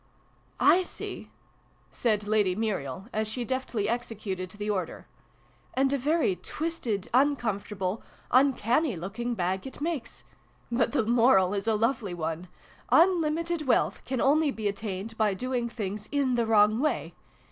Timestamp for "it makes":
9.67-10.23